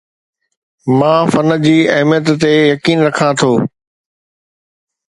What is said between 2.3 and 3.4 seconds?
تي يقين رکان